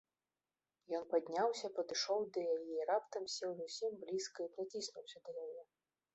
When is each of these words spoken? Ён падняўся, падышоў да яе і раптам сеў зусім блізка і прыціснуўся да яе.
Ён 0.99 1.03
падняўся, 1.11 1.67
падышоў 1.75 2.19
да 2.39 2.47
яе 2.55 2.73
і 2.79 2.87
раптам 2.91 3.23
сеў 3.35 3.51
зусім 3.61 3.91
блізка 4.01 4.39
і 4.49 4.53
прыціснуўся 4.57 5.17
да 5.29 5.39
яе. 5.47 5.61